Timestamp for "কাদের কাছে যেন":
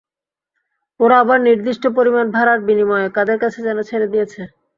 3.15-3.77